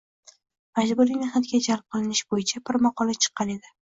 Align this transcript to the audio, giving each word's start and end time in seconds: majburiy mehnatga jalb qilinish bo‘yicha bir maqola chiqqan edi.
majburiy 0.79 1.19
mehnatga 1.19 1.59
jalb 1.67 1.85
qilinish 1.95 2.23
bo‘yicha 2.35 2.63
bir 2.71 2.81
maqola 2.89 3.17
chiqqan 3.27 3.55
edi. 3.59 3.73